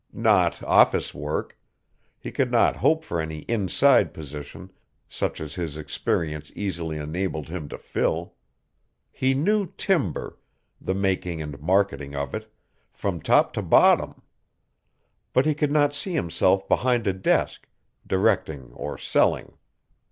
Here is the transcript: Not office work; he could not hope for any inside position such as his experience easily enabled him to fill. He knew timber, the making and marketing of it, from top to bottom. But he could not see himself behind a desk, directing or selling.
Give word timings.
Not 0.13 0.63
office 0.63 1.13
work; 1.13 1.59
he 2.17 2.31
could 2.31 2.49
not 2.51 2.77
hope 2.77 3.03
for 3.05 3.21
any 3.21 3.41
inside 3.41 4.15
position 4.15 4.71
such 5.07 5.39
as 5.39 5.53
his 5.53 5.77
experience 5.77 6.51
easily 6.55 6.97
enabled 6.97 7.49
him 7.49 7.69
to 7.69 7.77
fill. 7.77 8.33
He 9.11 9.35
knew 9.35 9.67
timber, 9.77 10.39
the 10.81 10.95
making 10.95 11.39
and 11.39 11.61
marketing 11.61 12.15
of 12.15 12.33
it, 12.33 12.51
from 12.91 13.21
top 13.21 13.53
to 13.53 13.61
bottom. 13.61 14.23
But 15.33 15.45
he 15.45 15.53
could 15.53 15.71
not 15.71 15.93
see 15.93 16.13
himself 16.15 16.67
behind 16.67 17.05
a 17.05 17.13
desk, 17.13 17.67
directing 18.07 18.73
or 18.73 18.97
selling. 18.97 19.55